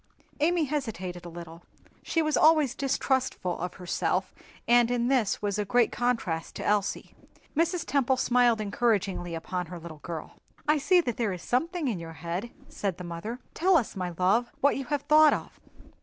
[0.39, 1.61] Amy hesitated a little;
[2.01, 4.33] she was always distrustful of herself,
[4.67, 7.13] and in this was a great contrast to Elsie.
[7.55, 7.85] Mrs.
[7.85, 10.37] Temple smiled encouragingly upon her little girl.
[10.67, 14.15] "I see that there is something in your head," said the mother; "tell us, my
[14.17, 15.59] love, what you have thought of.